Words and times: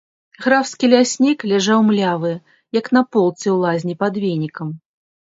Графскі 0.43 0.85
ляснік 0.93 1.43
ляжаў 1.51 1.83
млявы, 1.89 2.31
як 2.77 2.89
на 2.97 3.03
полцы 3.15 3.43
ў 3.43 3.57
лазні 3.65 3.95
пад 4.01 4.17
венікам. 4.23 4.73